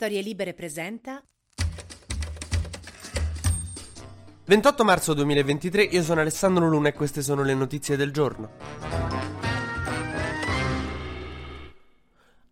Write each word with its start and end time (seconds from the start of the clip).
Storie 0.00 0.22
Libere 0.22 0.54
presenta 0.54 1.20
28 4.44 4.84
marzo 4.84 5.12
2023, 5.12 5.82
io 5.82 6.04
sono 6.04 6.20
Alessandro 6.20 6.68
Luna 6.68 6.90
e 6.90 6.92
queste 6.92 7.20
sono 7.20 7.42
le 7.42 7.54
notizie 7.54 7.96
del 7.96 8.12
giorno. 8.12 8.48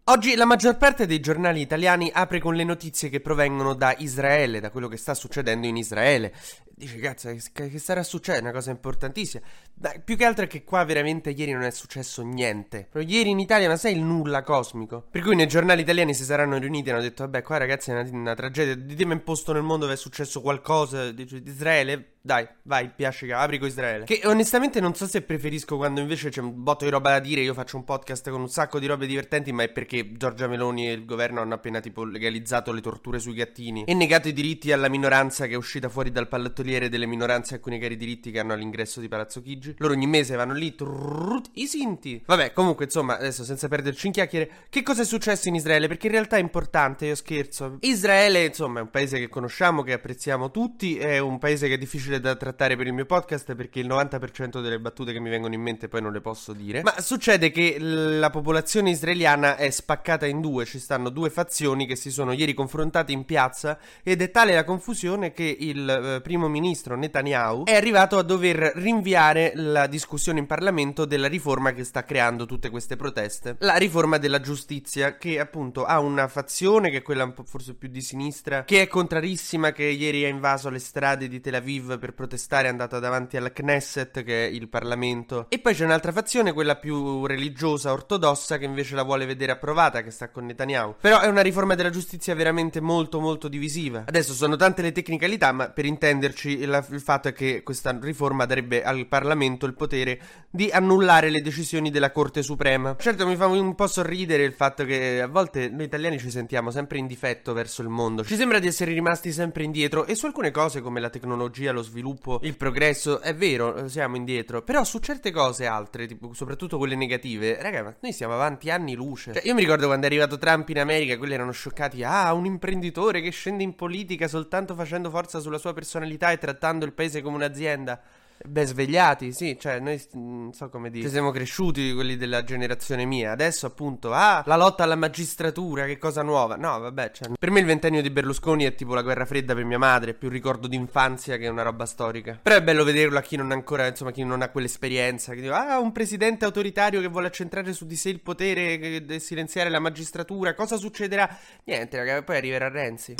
Oggi 0.08 0.34
la 0.34 0.44
maggior 0.44 0.76
parte 0.76 1.06
dei 1.06 1.20
giornali 1.20 1.60
italiani 1.60 2.10
apre 2.12 2.40
con 2.40 2.56
le 2.56 2.64
notizie 2.64 3.08
che 3.08 3.20
provengono 3.20 3.74
da 3.74 3.94
Israele, 3.98 4.58
da 4.58 4.70
quello 4.70 4.88
che 4.88 4.96
sta 4.96 5.14
succedendo 5.14 5.68
in 5.68 5.76
Israele. 5.76 6.32
Dice, 6.74 6.98
cazzo, 6.98 7.32
che, 7.52 7.68
che 7.68 7.78
sarà 7.78 8.02
successo? 8.02 8.40
Una 8.40 8.52
cosa 8.52 8.72
importantissima. 8.72 9.44
Beh, 9.78 10.00
più 10.02 10.16
che 10.16 10.24
altro 10.24 10.46
è 10.46 10.48
che 10.48 10.64
qua 10.64 10.84
veramente 10.84 11.28
ieri 11.30 11.52
non 11.52 11.62
è 11.62 11.70
successo 11.70 12.22
niente. 12.22 12.88
Però 12.90 13.04
ieri 13.06 13.28
in 13.28 13.38
Italia, 13.38 13.68
ma 13.68 13.76
sai 13.76 13.92
il 13.92 14.00
nulla 14.00 14.42
cosmico? 14.42 15.04
Per 15.10 15.20
cui 15.20 15.36
nei 15.36 15.46
giornali 15.46 15.82
italiani 15.82 16.14
si 16.14 16.24
saranno 16.24 16.56
riuniti 16.56 16.88
e 16.88 16.92
hanno 16.92 17.02
detto, 17.02 17.24
vabbè, 17.24 17.42
qua 17.42 17.58
ragazzi 17.58 17.90
è 17.90 17.92
una, 17.92 18.08
una 18.10 18.34
tragedia. 18.34 18.74
Ditemi 18.74 19.12
un 19.12 19.22
posto 19.22 19.52
nel 19.52 19.60
mondo 19.60 19.84
dove 19.84 19.92
è 19.92 20.00
successo 20.00 20.40
qualcosa. 20.40 21.12
Dice, 21.12 21.42
Israele, 21.44 22.14
dai, 22.26 22.44
vai, 22.62 22.90
piace, 22.90 23.32
apri 23.32 23.58
con 23.58 23.68
Israele. 23.68 24.04
Che 24.04 24.22
onestamente 24.24 24.80
non 24.80 24.94
so 24.96 25.06
se 25.06 25.22
preferisco 25.22 25.76
quando 25.76 26.00
invece 26.00 26.28
c'è 26.28 26.40
un 26.40 26.62
botto 26.62 26.84
di 26.84 26.90
roba 26.90 27.10
da 27.10 27.20
dire. 27.20 27.42
Io 27.42 27.54
faccio 27.54 27.76
un 27.76 27.84
podcast 27.84 28.30
con 28.30 28.40
un 28.40 28.48
sacco 28.48 28.80
di 28.80 28.86
robe 28.86 29.06
divertenti, 29.06 29.52
ma 29.52 29.62
è 29.62 29.68
perché 29.68 30.10
Giorgia 30.12 30.48
Meloni 30.48 30.88
e 30.88 30.92
il 30.92 31.04
governo 31.04 31.40
hanno 31.40 31.54
appena 31.54 31.78
tipo 31.78 32.02
legalizzato 32.02 32.72
le 32.72 32.80
torture 32.80 33.20
sui 33.20 33.34
gattini 33.34 33.84
e 33.84 33.94
negato 33.94 34.26
i 34.26 34.32
diritti 34.32 34.72
alla 34.72 34.88
minoranza 34.88 35.46
che 35.46 35.52
è 35.52 35.56
uscita 35.56 35.88
fuori 35.88 36.10
dal 36.10 36.26
pallottoliere 36.26 36.88
delle 36.88 37.06
minoranze 37.06 37.52
e 37.52 37.56
alcuni 37.58 37.78
cari 37.78 37.96
diritti 37.96 38.32
che 38.32 38.40
hanno 38.40 38.54
all'ingresso 38.54 39.00
di 39.00 39.06
Palazzo 39.06 39.40
Chigi. 39.40 39.65
Loro 39.78 39.92
ogni 39.92 40.06
mese 40.06 40.36
vanno 40.36 40.52
lì, 40.52 40.74
trrrr, 40.74 41.40
i 41.54 41.66
sinti. 41.66 42.22
Vabbè, 42.24 42.52
comunque, 42.52 42.84
insomma, 42.84 43.16
adesso 43.16 43.44
senza 43.44 43.68
perderci 43.68 44.06
in 44.06 44.12
chiacchiere, 44.12 44.50
che 44.68 44.82
cosa 44.82 45.02
è 45.02 45.04
successo 45.04 45.48
in 45.48 45.54
Israele? 45.54 45.88
Perché 45.88 46.06
in 46.06 46.12
realtà 46.12 46.36
è 46.36 46.40
importante, 46.40 47.06
io 47.06 47.14
scherzo. 47.14 47.78
Israele, 47.80 48.44
insomma, 48.44 48.80
è 48.80 48.82
un 48.82 48.90
paese 48.90 49.18
che 49.18 49.28
conosciamo, 49.28 49.82
che 49.82 49.92
apprezziamo 49.92 50.50
tutti, 50.50 50.96
è 50.98 51.18
un 51.18 51.38
paese 51.38 51.68
che 51.68 51.74
è 51.74 51.78
difficile 51.78 52.20
da 52.20 52.36
trattare 52.36 52.76
per 52.76 52.86
il 52.86 52.92
mio 52.92 53.06
podcast 53.06 53.54
perché 53.54 53.80
il 53.80 53.86
90% 53.86 54.60
delle 54.60 54.78
battute 54.78 55.12
che 55.12 55.20
mi 55.20 55.30
vengono 55.30 55.54
in 55.54 55.60
mente 55.60 55.88
poi 55.88 56.02
non 56.02 56.12
le 56.12 56.20
posso 56.20 56.52
dire. 56.52 56.82
Ma 56.82 57.00
succede 57.00 57.50
che 57.50 57.76
la 57.78 58.30
popolazione 58.30 58.90
israeliana 58.90 59.56
è 59.56 59.70
spaccata 59.70 60.26
in 60.26 60.40
due, 60.40 60.64
ci 60.64 60.78
stanno 60.78 61.08
due 61.08 61.30
fazioni 61.30 61.86
che 61.86 61.96
si 61.96 62.10
sono 62.10 62.32
ieri 62.32 62.54
confrontate 62.54 63.12
in 63.12 63.24
piazza 63.24 63.78
ed 64.02 64.22
è 64.22 64.30
tale 64.30 64.54
la 64.54 64.64
confusione 64.64 65.32
che 65.32 65.56
il 65.58 65.88
eh, 65.88 66.20
primo 66.20 66.48
ministro 66.48 66.96
Netanyahu 66.96 67.64
è 67.64 67.74
arrivato 67.74 68.18
a 68.18 68.22
dover 68.22 68.72
rinviare 68.76 69.52
la 69.56 69.86
discussione 69.86 70.38
in 70.38 70.46
Parlamento 70.46 71.04
della 71.04 71.28
riforma 71.28 71.72
che 71.72 71.84
sta 71.84 72.04
creando 72.04 72.46
tutte 72.46 72.70
queste 72.70 72.96
proteste. 72.96 73.56
La 73.60 73.76
riforma 73.76 74.18
della 74.18 74.40
giustizia 74.40 75.16
che 75.16 75.40
appunto 75.40 75.84
ha 75.84 75.98
una 75.98 76.28
fazione 76.28 76.90
che 76.90 76.98
è 76.98 77.02
quella 77.02 77.24
un 77.24 77.32
po' 77.32 77.44
forse 77.44 77.74
più 77.74 77.88
di 77.88 78.00
sinistra 78.00 78.64
che 78.64 78.82
è 78.82 78.86
contrarissima 78.86 79.72
che 79.72 79.84
ieri 79.84 80.24
ha 80.24 80.28
invaso 80.28 80.70
le 80.70 80.78
strade 80.78 81.28
di 81.28 81.40
Tel 81.40 81.54
Aviv 81.54 81.98
per 81.98 82.14
protestare 82.14 82.66
è 82.66 82.70
andata 82.70 82.98
davanti 82.98 83.36
al 83.36 83.52
Knesset, 83.52 84.22
che 84.22 84.46
è 84.46 84.48
il 84.48 84.68
Parlamento. 84.68 85.46
E 85.48 85.58
poi 85.58 85.74
c'è 85.74 85.84
un'altra 85.84 86.12
fazione, 86.12 86.52
quella 86.52 86.76
più 86.76 87.26
religiosa, 87.26 87.92
ortodossa, 87.92 88.58
che 88.58 88.64
invece 88.64 88.94
la 88.94 89.02
vuole 89.02 89.26
vedere 89.26 89.52
approvata, 89.52 90.02
che 90.02 90.10
sta 90.10 90.30
con 90.30 90.46
Netanyahu. 90.46 90.96
Però 91.00 91.20
è 91.20 91.26
una 91.26 91.42
riforma 91.42 91.74
della 91.74 91.90
giustizia 91.90 92.34
veramente 92.34 92.80
molto 92.80 93.20
molto 93.20 93.48
divisiva. 93.48 94.04
Adesso 94.06 94.34
sono 94.34 94.56
tante 94.56 94.82
le 94.82 94.92
tecnicalità, 94.92 95.52
ma 95.52 95.70
per 95.70 95.84
intenderci 95.84 96.58
il, 96.58 96.86
il 96.90 97.00
fatto 97.00 97.28
è 97.28 97.32
che 97.32 97.62
questa 97.62 97.96
riforma 98.00 98.46
darebbe 98.46 98.82
al 98.82 99.06
Parlamento 99.06 99.45
il 99.46 99.74
potere 99.74 100.18
di 100.50 100.70
annullare 100.70 101.30
le 101.30 101.40
decisioni 101.40 101.90
della 101.90 102.10
Corte 102.10 102.42
Suprema. 102.42 102.96
Certo 102.98 103.26
mi 103.26 103.36
fa 103.36 103.46
un 103.46 103.74
po' 103.74 103.86
sorridere 103.86 104.42
il 104.42 104.52
fatto 104.52 104.84
che 104.84 105.20
a 105.20 105.28
volte 105.28 105.68
noi 105.68 105.84
italiani 105.84 106.18
ci 106.18 106.30
sentiamo 106.30 106.70
sempre 106.70 106.98
in 106.98 107.06
difetto 107.06 107.52
verso 107.52 107.82
il 107.82 107.88
mondo. 107.88 108.24
Ci 108.24 108.36
sembra 108.36 108.58
di 108.58 108.66
essere 108.66 108.92
rimasti 108.92 109.32
sempre 109.32 109.62
indietro 109.62 110.06
e 110.06 110.14
su 110.14 110.26
alcune 110.26 110.50
cose 110.50 110.80
come 110.80 110.98
la 111.00 111.10
tecnologia, 111.10 111.72
lo 111.72 111.82
sviluppo, 111.82 112.40
il 112.42 112.56
progresso, 112.56 113.20
è 113.20 113.34
vero, 113.34 113.88
siamo 113.88 114.16
indietro, 114.16 114.62
però 114.62 114.82
su 114.82 114.98
certe 114.98 115.30
cose 115.30 115.66
altre, 115.66 116.06
tipo, 116.06 116.32
soprattutto 116.32 116.78
quelle 116.78 116.96
negative, 116.96 117.60
raga, 117.60 117.94
noi 118.00 118.12
siamo 118.12 118.34
avanti 118.34 118.70
anni 118.70 118.94
luce. 118.94 119.32
Cioè, 119.34 119.46
io 119.46 119.54
mi 119.54 119.60
ricordo 119.60 119.86
quando 119.86 120.06
è 120.06 120.08
arrivato 120.08 120.38
Trump 120.38 120.68
in 120.70 120.80
America, 120.80 121.16
quelli 121.18 121.34
erano 121.34 121.52
scioccati, 121.52 122.02
ah, 122.02 122.32
un 122.32 122.46
imprenditore 122.46 123.20
che 123.20 123.30
scende 123.30 123.62
in 123.62 123.74
politica 123.74 124.26
soltanto 124.26 124.74
facendo 124.74 125.10
forza 125.10 125.38
sulla 125.38 125.58
sua 125.58 125.72
personalità 125.72 126.30
e 126.30 126.38
trattando 126.38 126.84
il 126.84 126.92
paese 126.92 127.20
come 127.20 127.36
un'azienda. 127.36 128.00
Beh, 128.44 128.66
svegliati, 128.66 129.32
sì, 129.32 129.56
cioè 129.58 129.80
noi 129.80 130.00
non 130.12 130.52
so 130.52 130.68
come 130.68 130.90
dire, 130.90 131.08
siamo 131.08 131.30
cresciuti 131.30 131.92
quelli 131.94 132.16
della 132.16 132.44
generazione 132.44 133.04
mia. 133.04 133.32
Adesso 133.32 133.66
appunto, 133.66 134.12
ah, 134.12 134.42
la 134.46 134.56
lotta 134.56 134.84
alla 134.84 134.94
magistratura, 134.94 135.86
che 135.86 135.98
cosa 135.98 136.22
nuova. 136.22 136.56
No, 136.56 136.78
vabbè, 136.78 137.10
cioè, 137.12 137.30
per 137.38 137.50
me 137.50 137.60
il 137.60 137.66
ventennio 137.66 138.02
di 138.02 138.10
Berlusconi 138.10 138.64
è 138.64 138.74
tipo 138.74 138.94
la 138.94 139.02
guerra 139.02 139.24
fredda 139.24 139.54
per 139.54 139.64
mia 139.64 139.78
madre, 139.78 140.14
più 140.14 140.28
un 140.28 140.34
ricordo 140.34 140.66
d'infanzia 140.68 141.36
che 141.38 141.48
una 141.48 141.62
roba 141.62 141.86
storica. 141.86 142.38
Però 142.40 142.56
è 142.56 142.62
bello 142.62 142.84
vederlo 142.84 143.18
a 143.18 143.22
chi 143.22 143.36
non 143.36 143.50
ha 143.50 143.54
ancora, 143.54 143.86
insomma, 143.86 144.12
chi 144.12 144.22
non 144.22 144.42
ha 144.42 144.50
quell'esperienza, 144.50 145.32
che 145.32 145.40
dice, 145.40 145.52
ah, 145.52 145.78
un 145.78 145.92
presidente 145.92 146.44
autoritario 146.44 147.00
che 147.00 147.08
vuole 147.08 147.28
accentrare 147.28 147.72
su 147.72 147.86
di 147.86 147.96
sé 147.96 148.10
il 148.10 148.20
potere 148.20 148.74
e 149.06 149.18
silenziare 149.18 149.70
la 149.70 149.80
magistratura, 149.80 150.54
cosa 150.54 150.76
succederà? 150.76 151.28
Niente, 151.64 151.96
raga, 151.96 152.22
poi 152.22 152.36
arriverà 152.36 152.68
Renzi. 152.68 153.14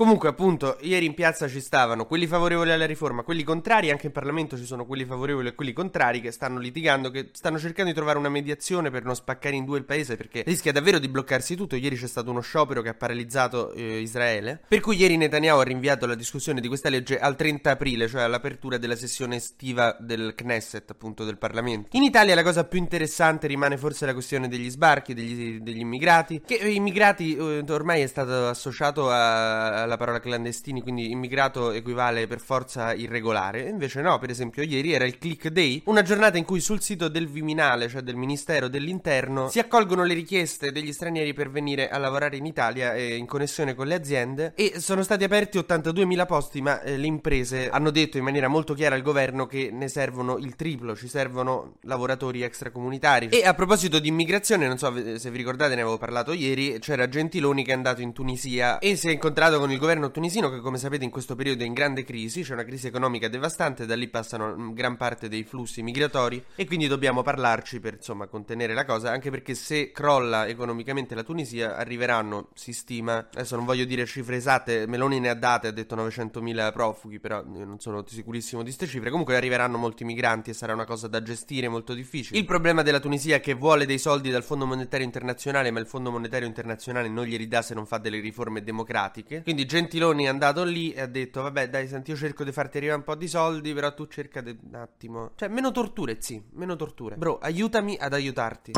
Comunque, 0.00 0.30
appunto, 0.30 0.78
ieri 0.80 1.04
in 1.04 1.12
piazza 1.12 1.46
ci 1.46 1.60
stavano 1.60 2.06
quelli 2.06 2.26
favorevoli 2.26 2.70
alla 2.70 2.86
riforma, 2.86 3.22
quelli 3.22 3.42
contrari, 3.42 3.90
anche 3.90 4.06
in 4.06 4.12
Parlamento 4.12 4.56
ci 4.56 4.64
sono 4.64 4.86
quelli 4.86 5.04
favorevoli 5.04 5.48
e 5.48 5.54
quelli 5.54 5.74
contrari 5.74 6.22
che 6.22 6.30
stanno 6.30 6.58
litigando, 6.58 7.10
che 7.10 7.28
stanno 7.32 7.58
cercando 7.58 7.90
di 7.90 7.96
trovare 7.96 8.16
una 8.16 8.30
mediazione 8.30 8.88
per 8.88 9.04
non 9.04 9.14
spaccare 9.14 9.56
in 9.56 9.66
due 9.66 9.76
il 9.76 9.84
paese 9.84 10.16
perché 10.16 10.42
rischia 10.46 10.72
davvero 10.72 10.98
di 10.98 11.08
bloccarsi 11.08 11.54
tutto. 11.54 11.76
Ieri 11.76 11.96
c'è 11.96 12.06
stato 12.06 12.30
uno 12.30 12.40
sciopero 12.40 12.80
che 12.80 12.88
ha 12.88 12.94
paralizzato 12.94 13.72
eh, 13.72 14.00
Israele. 14.00 14.62
Per 14.66 14.80
cui 14.80 14.96
ieri 14.96 15.18
Netanyahu 15.18 15.60
ha 15.60 15.64
rinviato 15.64 16.06
la 16.06 16.14
discussione 16.14 16.62
di 16.62 16.68
questa 16.68 16.88
legge 16.88 17.18
al 17.18 17.36
30 17.36 17.70
aprile, 17.70 18.08
cioè 18.08 18.22
all'apertura 18.22 18.78
della 18.78 18.96
sessione 18.96 19.36
estiva 19.36 19.94
del 20.00 20.32
Knesset, 20.34 20.92
appunto 20.92 21.24
del 21.26 21.36
Parlamento. 21.36 21.94
In 21.94 22.04
Italia 22.04 22.34
la 22.34 22.42
cosa 22.42 22.64
più 22.64 22.78
interessante 22.78 23.46
rimane 23.46 23.76
forse 23.76 24.06
la 24.06 24.14
questione 24.14 24.48
degli 24.48 24.70
sbarchi, 24.70 25.12
degli, 25.12 25.60
degli 25.60 25.80
immigrati, 25.80 26.40
che 26.46 26.54
eh, 26.54 26.70
immigrati 26.70 27.36
eh, 27.36 27.64
ormai 27.68 28.00
è 28.00 28.06
stato 28.06 28.48
associato 28.48 29.10
a 29.10 29.88
la 29.90 29.96
parola 29.96 30.20
clandestini, 30.20 30.80
quindi 30.80 31.10
immigrato 31.10 31.72
equivale 31.72 32.26
per 32.26 32.40
forza 32.40 32.94
irregolare. 32.94 33.68
Invece 33.68 34.00
no, 34.00 34.18
per 34.18 34.30
esempio 34.30 34.62
ieri 34.62 34.92
era 34.92 35.04
il 35.04 35.18
Click 35.18 35.48
Day, 35.48 35.82
una 35.86 36.02
giornata 36.02 36.38
in 36.38 36.44
cui 36.44 36.60
sul 36.60 36.80
sito 36.80 37.08
del 37.08 37.28
Viminale, 37.28 37.88
cioè 37.88 38.02
del 38.02 38.16
Ministero 38.16 38.68
dell'Interno, 38.68 39.48
si 39.48 39.58
accolgono 39.58 40.04
le 40.04 40.14
richieste 40.14 40.72
degli 40.72 40.92
stranieri 40.92 41.34
per 41.34 41.50
venire 41.50 41.90
a 41.90 41.98
lavorare 41.98 42.36
in 42.36 42.46
Italia 42.46 42.94
e 42.94 43.16
in 43.16 43.26
connessione 43.26 43.74
con 43.74 43.86
le 43.86 43.94
aziende 43.94 44.52
e 44.54 44.74
sono 44.78 45.02
stati 45.02 45.24
aperti 45.24 45.58
82.000 45.58 46.26
posti, 46.26 46.62
ma 46.62 46.80
eh, 46.82 46.96
le 46.96 47.06
imprese 47.06 47.68
hanno 47.68 47.90
detto 47.90 48.16
in 48.16 48.24
maniera 48.24 48.48
molto 48.48 48.74
chiara 48.74 48.94
al 48.94 49.02
governo 49.02 49.46
che 49.46 49.70
ne 49.72 49.88
servono 49.88 50.38
il 50.38 50.54
triplo, 50.54 50.94
ci 50.94 51.08
servono 51.08 51.74
lavoratori 51.82 52.42
extracomunitari. 52.42 53.28
E 53.28 53.44
a 53.44 53.54
proposito 53.54 53.98
di 53.98 54.08
immigrazione, 54.08 54.68
non 54.68 54.78
so 54.78 54.94
se 55.18 55.30
vi 55.30 55.36
ricordate, 55.36 55.74
ne 55.74 55.80
avevo 55.80 55.98
parlato 55.98 56.32
ieri, 56.32 56.78
c'era 56.78 57.08
Gentiloni 57.08 57.64
che 57.64 57.72
è 57.72 57.74
andato 57.74 58.00
in 58.00 58.12
Tunisia 58.12 58.78
e 58.78 58.94
si 58.94 59.08
è 59.08 59.10
incontrato 59.10 59.58
con 59.58 59.70
il 59.72 59.78
governo 59.80 60.12
tunisino 60.12 60.50
che 60.50 60.60
come 60.60 60.78
sapete 60.78 61.02
in 61.02 61.10
questo 61.10 61.34
periodo 61.34 61.64
è 61.64 61.66
in 61.66 61.72
grande 61.72 62.04
crisi, 62.04 62.42
c'è 62.42 62.52
una 62.52 62.64
crisi 62.64 62.86
economica 62.86 63.28
devastante, 63.28 63.86
da 63.86 63.96
lì 63.96 64.06
passano 64.08 64.72
gran 64.72 64.96
parte 64.96 65.28
dei 65.28 65.42
flussi 65.42 65.82
migratori 65.82 66.44
e 66.54 66.66
quindi 66.66 66.86
dobbiamo 66.86 67.22
parlarci 67.22 67.80
per 67.80 67.94
insomma 67.94 68.26
contenere 68.26 68.74
la 68.74 68.84
cosa, 68.84 69.10
anche 69.10 69.30
perché 69.30 69.54
se 69.54 69.90
crolla 69.90 70.46
economicamente 70.46 71.14
la 71.16 71.24
Tunisia 71.24 71.76
arriveranno, 71.76 72.50
si 72.54 72.72
stima, 72.72 73.28
adesso 73.32 73.56
non 73.56 73.64
voglio 73.64 73.84
dire 73.84 74.04
cifre 74.06 74.36
esatte, 74.36 74.86
Meloni 74.86 75.18
ne 75.18 75.30
ha 75.30 75.34
date, 75.34 75.68
ha 75.68 75.72
detto 75.72 75.96
900.000 75.96 76.72
profughi, 76.72 77.18
però 77.18 77.42
non 77.42 77.80
sono 77.80 78.04
sicurissimo 78.06 78.60
di 78.60 78.66
queste 78.66 78.86
cifre, 78.86 79.10
comunque 79.10 79.34
arriveranno 79.34 79.78
molti 79.78 80.04
migranti 80.04 80.50
e 80.50 80.52
sarà 80.52 80.74
una 80.74 80.84
cosa 80.84 81.08
da 81.08 81.22
gestire 81.22 81.68
molto 81.68 81.94
difficile. 81.94 82.38
Il 82.38 82.44
problema 82.44 82.82
della 82.82 83.00
Tunisia 83.00 83.36
è 83.36 83.40
che 83.40 83.54
vuole 83.54 83.86
dei 83.86 83.98
soldi 83.98 84.30
dal 84.30 84.44
Fondo 84.44 84.66
Monetario 84.66 85.06
Internazionale, 85.06 85.70
ma 85.70 85.80
il 85.80 85.86
Fondo 85.86 86.10
Monetario 86.10 86.46
Internazionale 86.46 87.08
non 87.08 87.24
glieli 87.24 87.48
dà 87.48 87.62
se 87.62 87.74
non 87.74 87.86
fa 87.86 87.96
delle 87.96 88.20
riforme 88.20 88.62
democratiche, 88.62 89.42
quindi 89.42 89.66
Gentiloni 89.70 90.24
è 90.24 90.26
andato 90.26 90.64
lì 90.64 90.90
e 90.92 91.00
ha 91.00 91.06
detto: 91.06 91.42
Vabbè, 91.42 91.68
dai, 91.70 91.86
senti, 91.86 92.10
io 92.10 92.16
cerco 92.16 92.42
di 92.42 92.50
farti 92.50 92.78
arrivare 92.78 92.98
un 92.98 93.04
po' 93.04 93.14
di 93.14 93.28
soldi, 93.28 93.72
però 93.72 93.94
tu 93.94 94.08
cerca 94.08 94.40
di 94.40 94.58
un 94.64 94.74
attimo. 94.74 95.30
Cioè, 95.36 95.46
meno 95.46 95.70
torture, 95.70 96.16
sì, 96.18 96.42
meno 96.54 96.74
torture. 96.74 97.14
Bro, 97.14 97.38
aiutami 97.38 97.96
ad 97.96 98.12
aiutarti. 98.12 98.72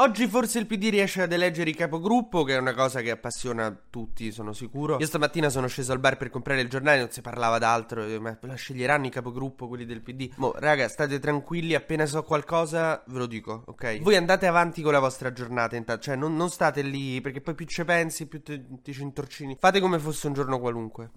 Oggi 0.00 0.28
forse 0.28 0.60
il 0.60 0.66
PD 0.66 0.90
riesce 0.90 1.22
ad 1.22 1.32
eleggere 1.32 1.70
il 1.70 1.74
capogruppo, 1.74 2.44
che 2.44 2.54
è 2.54 2.58
una 2.58 2.72
cosa 2.72 3.00
che 3.00 3.10
appassiona 3.10 3.76
tutti, 3.90 4.30
sono 4.30 4.52
sicuro. 4.52 4.96
Io 5.00 5.06
stamattina 5.06 5.48
sono 5.48 5.66
sceso 5.66 5.90
al 5.90 5.98
bar 5.98 6.16
per 6.16 6.30
comprare 6.30 6.60
il 6.60 6.68
giornale, 6.68 7.00
non 7.00 7.10
si 7.10 7.20
parlava 7.20 7.58
d'altro, 7.58 8.04
ma 8.20 8.38
la 8.42 8.54
sceglieranno 8.54 9.06
il 9.06 9.10
capogruppo 9.10 9.66
quelli 9.66 9.84
del 9.84 10.00
PD. 10.00 10.30
Mo, 10.36 10.52
raga, 10.54 10.86
state 10.86 11.18
tranquilli, 11.18 11.74
appena 11.74 12.06
so 12.06 12.22
qualcosa 12.22 13.02
ve 13.08 13.18
lo 13.18 13.26
dico, 13.26 13.64
ok? 13.66 14.00
Voi 14.00 14.14
andate 14.14 14.46
avanti 14.46 14.82
con 14.82 14.92
la 14.92 15.00
vostra 15.00 15.32
giornata, 15.32 15.74
intanto, 15.74 16.04
cioè 16.04 16.14
non, 16.14 16.36
non 16.36 16.48
state 16.48 16.80
lì, 16.82 17.20
perché 17.20 17.40
poi 17.40 17.56
più 17.56 17.66
ci 17.66 17.84
pensi, 17.84 18.28
più 18.28 18.40
ti, 18.40 18.64
ti 18.80 18.92
cintorcini. 18.92 19.56
Fate 19.58 19.80
come 19.80 19.98
fosse 19.98 20.28
un 20.28 20.32
giorno 20.32 20.60
qualunque. 20.60 21.10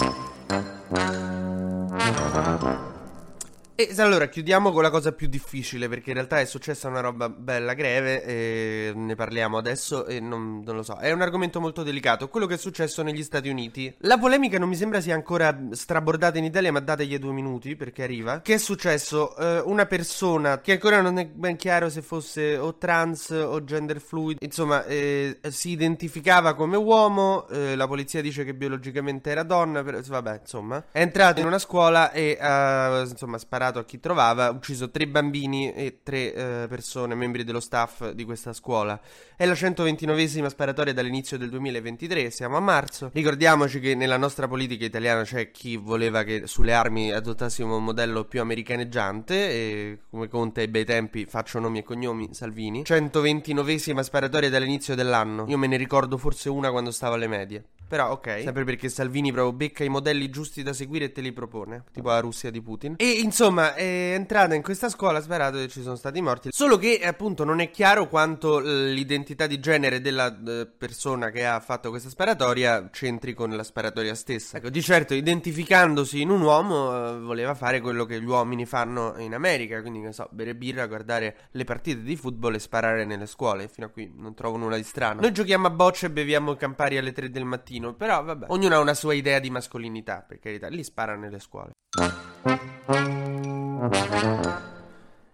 E 3.89 4.01
allora 4.01 4.27
chiudiamo 4.27 4.71
con 4.71 4.83
la 4.83 4.91
cosa 4.91 5.11
più 5.11 5.27
difficile 5.27 5.89
perché 5.89 6.09
in 6.09 6.15
realtà 6.15 6.39
è 6.39 6.45
successa 6.45 6.87
una 6.87 6.99
roba 6.99 7.29
bella 7.29 7.73
greve 7.73 8.23
e 8.23 8.91
ne 8.93 9.15
parliamo 9.15 9.57
adesso 9.57 10.05
e 10.05 10.19
non, 10.19 10.61
non, 10.63 10.75
lo 10.75 10.83
so. 10.83 10.97
È 10.97 11.11
un 11.11 11.21
argomento 11.21 11.59
molto 11.59 11.81
delicato, 11.81 12.29
quello 12.29 12.45
che 12.45 12.53
è 12.53 12.57
successo 12.57 13.01
negli 13.01 13.23
Stati 13.23 13.49
Uniti. 13.49 13.91
La 14.01 14.19
polemica 14.19 14.59
non 14.59 14.69
mi 14.69 14.75
sembra 14.75 15.01
sia 15.01 15.15
ancora 15.15 15.57
strabordata 15.71 16.37
in 16.37 16.43
Italia, 16.43 16.71
ma 16.71 16.79
dategli 16.79 17.17
due 17.17 17.31
minuti 17.31 17.75
perché 17.75 18.03
arriva. 18.03 18.41
Che 18.41 18.53
è 18.53 18.57
successo? 18.59 19.33
Uh, 19.35 19.67
una 19.67 19.87
persona 19.87 20.61
che 20.61 20.73
ancora 20.73 21.01
non 21.01 21.17
è 21.17 21.25
ben 21.25 21.55
chiaro 21.55 21.89
se 21.89 22.03
fosse 22.03 22.57
o 22.57 22.75
trans 22.75 23.31
o 23.31 23.63
gender 23.63 23.99
fluid, 23.99 24.37
insomma, 24.41 24.85
eh, 24.85 25.39
si 25.49 25.71
identificava 25.71 26.53
come 26.53 26.77
uomo, 26.77 27.47
eh, 27.47 27.75
la 27.75 27.87
polizia 27.87 28.21
dice 28.21 28.43
che 28.43 28.53
biologicamente 28.53 29.31
era 29.31 29.41
donna, 29.41 29.81
però, 29.81 29.99
vabbè, 30.05 30.39
insomma, 30.41 30.83
è 30.91 31.01
entrato 31.01 31.39
in 31.39 31.47
una 31.47 31.59
scuola 31.59 32.11
e 32.11 32.37
ha 32.39 33.01
insomma 33.01 33.39
sparato 33.39 33.70
a 33.79 33.85
chi 33.85 33.99
trovava, 33.99 34.45
ha 34.45 34.49
ucciso 34.51 34.89
tre 34.89 35.07
bambini 35.07 35.73
e 35.73 35.99
tre 36.03 36.33
eh, 36.33 36.67
persone, 36.67 37.15
membri 37.15 37.43
dello 37.43 37.59
staff 37.59 38.09
di 38.11 38.23
questa 38.23 38.53
scuola. 38.53 38.99
È 39.35 39.45
la 39.45 39.53
129esima 39.53 40.47
sparatoria 40.47 40.93
dall'inizio 40.93 41.37
del 41.37 41.49
2023, 41.49 42.29
siamo 42.29 42.57
a 42.57 42.59
marzo. 42.59 43.09
Ricordiamoci 43.13 43.79
che 43.79 43.95
nella 43.95 44.17
nostra 44.17 44.47
politica 44.47 44.85
italiana 44.85 45.23
c'è 45.23 45.51
chi 45.51 45.77
voleva 45.77 46.23
che 46.23 46.47
sulle 46.47 46.73
armi 46.73 47.11
adottassimo 47.11 47.77
un 47.77 47.83
modello 47.83 48.25
più 48.25 48.41
americaneggiante 48.41 49.49
e 49.49 49.99
come 50.09 50.27
Conte 50.27 50.61
ai 50.61 50.67
bei 50.67 50.85
tempi 50.85 51.25
faccio 51.25 51.59
nomi 51.59 51.79
e 51.79 51.83
cognomi 51.83 52.33
Salvini. 52.33 52.83
129esima 52.83 54.01
sparatoria 54.01 54.49
dall'inizio 54.49 54.95
dell'anno. 54.95 55.45
Io 55.47 55.57
me 55.57 55.67
ne 55.67 55.77
ricordo 55.77 56.17
forse 56.17 56.49
una 56.49 56.71
quando 56.71 56.91
stavo 56.91 57.15
alle 57.15 57.27
medie. 57.27 57.65
Però 57.91 58.09
ok, 58.11 58.43
sempre 58.43 58.63
perché 58.63 58.87
Salvini 58.87 59.33
proprio 59.33 59.51
becca 59.51 59.83
i 59.83 59.89
modelli 59.89 60.29
giusti 60.29 60.63
da 60.63 60.71
seguire 60.71 61.03
e 61.03 61.11
te 61.11 61.19
li 61.19 61.33
propone, 61.33 61.83
tipo 61.91 62.07
la 62.07 62.21
Russia 62.21 62.49
di 62.49 62.61
Putin. 62.61 62.93
E 62.95 63.19
insomma, 63.21 63.73
è 63.75 64.13
entrata 64.13 64.55
in 64.55 64.61
questa 64.61 64.87
scuola, 64.87 65.17
ha 65.17 65.21
sparato 65.21 65.59
e 65.59 65.67
ci 65.67 65.81
sono 65.81 65.97
stati 65.97 66.21
morti. 66.21 66.47
Solo 66.53 66.77
che 66.77 67.01
appunto 67.03 67.43
non 67.43 67.59
è 67.59 67.69
chiaro 67.69 68.07
quanto 68.07 68.59
l'identità 68.59 69.45
di 69.45 69.59
genere 69.59 69.99
della 69.99 70.33
persona 70.77 71.31
che 71.31 71.45
ha 71.45 71.59
fatto 71.59 71.89
questa 71.89 72.07
sparatoria 72.07 72.87
c'entri 72.91 73.33
con 73.33 73.49
la 73.49 73.63
sparatoria 73.63 74.15
stessa. 74.15 74.55
Ecco, 74.55 74.69
di 74.69 74.81
certo, 74.81 75.13
identificandosi 75.13 76.21
in 76.21 76.29
un 76.29 76.43
uomo, 76.43 76.91
uh, 76.91 77.19
voleva 77.19 77.55
fare 77.55 77.81
quello 77.81 78.05
che 78.05 78.21
gli 78.21 78.25
uomini 78.25 78.65
fanno 78.65 79.15
in 79.17 79.33
America, 79.33 79.81
quindi 79.81 79.99
ne 79.99 80.13
so, 80.13 80.29
bere 80.31 80.55
birra, 80.55 80.87
guardare 80.87 81.49
le 81.51 81.65
partite 81.65 82.03
di 82.03 82.15
football 82.15 82.53
e 82.53 82.59
sparare 82.59 83.03
nelle 83.03 83.25
scuole. 83.25 83.67
Fino 83.67 83.87
a 83.87 83.89
qui 83.89 84.09
non 84.15 84.33
trovo 84.33 84.55
nulla 84.55 84.77
di 84.77 84.83
strano. 84.83 85.19
Noi 85.19 85.33
giochiamo 85.33 85.67
a 85.67 85.71
bocce 85.71 86.05
e 86.05 86.09
beviamo 86.09 86.55
Campari 86.55 86.97
alle 86.97 87.11
3 87.11 87.29
del 87.29 87.43
mattino 87.43 87.80
pochino, 87.81 87.93
però 87.95 88.23
vabbè. 88.23 88.45
Ognuno 88.49 88.75
ha 88.75 88.79
una 88.79 88.93
sua 88.93 89.13
idea 89.13 89.39
di 89.39 89.49
mascolinità, 89.49 90.23
per 90.25 90.39
carità, 90.39 90.67
lì 90.67 90.83
spara 90.83 91.15
nelle 91.15 91.39
scuole. 91.39 91.71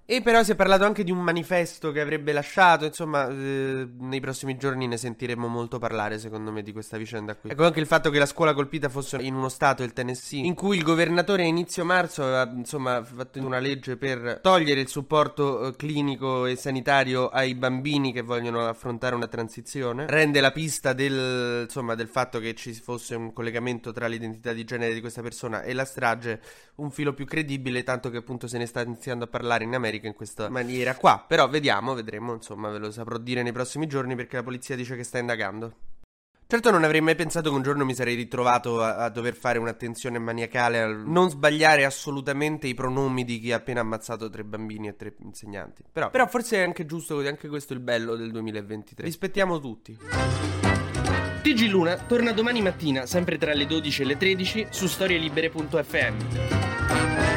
E 0.10 0.22
però 0.22 0.42
si 0.42 0.54
è 0.54 0.56
parlato 0.56 0.86
anche 0.86 1.04
di 1.04 1.12
un 1.12 1.20
manifesto 1.20 1.92
che 1.92 2.00
avrebbe 2.00 2.32
lasciato, 2.32 2.86
insomma, 2.86 3.28
eh, 3.28 3.86
nei 4.00 4.22
prossimi 4.22 4.56
giorni 4.56 4.88
ne 4.88 4.96
sentiremo 4.96 5.50
molto 5.50 5.80
parlare, 5.80 6.18
secondo 6.18 6.50
me, 6.50 6.64
di 6.64 6.72
questa 6.72 6.96
vicenda 6.96 7.36
qui. 7.36 7.50
Ecco 7.50 7.66
anche 7.66 7.82
il 7.82 7.88
fatto 7.88 8.10
che 8.10 8.18
la 8.18 8.26
scuola 8.26 8.54
colpita 8.54 8.88
fosse 8.88 9.18
in 9.18 9.36
uno 9.36 9.50
stato, 9.50 9.84
il 9.84 9.92
Tennessee, 9.92 10.46
in 10.46 10.54
cui 10.54 10.78
il 10.78 10.84
governatore 10.84 11.44
a 11.44 11.48
inizio 11.48 11.84
marzo 11.84 12.24
aveva, 12.24 12.50
insomma, 12.56 13.04
fatto 13.04 13.46
una 13.46 13.60
legge 13.60 13.98
per 13.98 14.40
togliere 14.42 14.80
il 14.80 14.88
supporto 14.88 15.68
eh, 15.68 15.76
clinico 15.76 16.46
e 16.46 16.56
sanitario 16.56 17.28
ai 17.28 17.54
bambini 17.56 18.14
che 18.14 18.22
vogliono 18.22 18.66
affrontare 18.66 19.14
una 19.14 19.28
transizione, 19.28 20.06
rende 20.08 20.40
la 20.40 20.54
pista 20.54 20.94
del, 20.94 21.64
insomma, 21.64 21.96
del 21.96 22.08
fatto 22.08 22.40
che 22.40 22.56
ci 22.56 22.72
fosse 22.72 23.14
un 23.16 23.34
collegamento 23.34 23.92
tra 23.92 24.08
l'identità 24.08 24.54
di 24.54 24.64
genere 24.64 24.94
di 24.94 25.02
questa 25.02 25.22
persona 25.22 25.64
e 25.64 25.74
la 25.74 25.84
strage 25.84 26.40
un 26.76 26.92
filo 26.92 27.14
più 27.14 27.26
credibile, 27.26 27.84
tanto 27.84 28.10
che 28.10 28.18
appunto 28.18 28.48
se 28.48 28.58
ne 28.58 28.68
sta 28.68 28.82
iniziando 28.82 29.26
a 29.26 29.28
parlare 29.28 29.66
in 29.66 29.74
America 29.74 29.96
America 29.98 30.08
in 30.08 30.14
questa 30.14 30.50
maniera 30.50 30.96
qua. 30.96 31.24
Però 31.28 31.48
vediamo, 31.50 31.94
vedremo, 31.94 32.34
insomma, 32.34 32.70
ve 32.70 32.78
lo 32.78 32.92
saprò 32.92 33.18
dire 33.18 33.44
nei 33.44 33.52
prossimi 33.52 33.88
giorni 33.88 34.16
perché 34.16 34.38
la 34.38 34.44
polizia 34.44 34.76
dice 34.76 34.96
che 34.96 35.04
sta 35.04 35.18
indagando. 35.18 35.74
Certo 36.50 36.72
non 36.72 36.86
avrei 36.86 37.02
mai 37.02 37.16
pensato 37.16 37.50
che 37.50 37.56
un 37.58 37.62
giorno 37.62 37.84
mi 37.84 37.94
sarei 37.94 38.16
ritrovato 38.16 38.82
a, 38.82 38.96
a, 38.96 39.10
dover 39.10 39.36
fare 39.36 39.60
un'attenzione 39.60 40.18
maniacale 40.18 40.80
a 40.80 40.88
non 40.88 41.30
sbagliare 41.30 41.84
assolutamente 41.84 42.68
i 42.68 42.74
pronomi 42.74 43.26
di 43.26 43.42
chi 43.42 43.52
ha 43.52 43.58
appena 43.58 43.82
ammazzato 43.82 44.30
tre 44.30 44.46
bambini 44.46 44.88
e 44.88 44.96
tre 44.96 45.14
insegnanti. 45.24 45.84
Però, 45.92 46.10
però 46.10 46.26
forse 46.28 46.60
è 46.60 46.62
anche 46.62 46.86
giusto, 46.86 47.20
anche 47.20 47.50
questo 47.50 47.74
è 47.74 47.76
il 47.76 47.82
bello 47.82 48.16
del 48.16 48.32
2023. 48.32 49.04
Rispettiamo 49.04 49.60
tutti. 49.60 49.98
TG 51.42 51.68
Luna 51.68 51.98
torna 51.98 52.32
domani 52.32 52.62
mattina, 52.62 53.06
sempre 53.06 53.38
tra 53.38 53.54
le 53.54 53.66
12 53.66 54.02
e 54.02 54.06
le 54.06 54.16
13, 54.16 54.68
su 54.70 54.88
storielibere.fm. 54.88 57.37